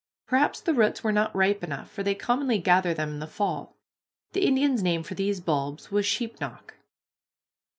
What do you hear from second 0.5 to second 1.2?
the roots were